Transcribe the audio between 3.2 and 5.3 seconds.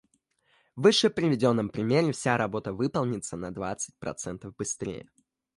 на двадцать процентов быстрее